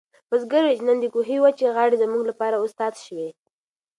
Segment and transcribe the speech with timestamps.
[0.29, 3.29] بزګر وویل چې نن د کوهي وچې غاړې زموږ لپاره استاد شوې.